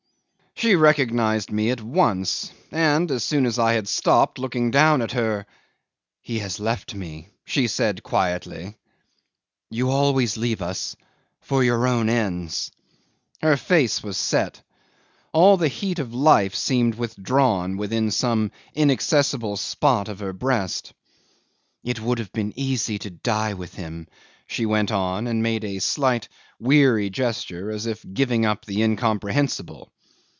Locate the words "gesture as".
27.09-27.87